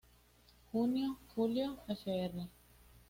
Junio-julio, 0.71 1.69
fr. 1.85 2.41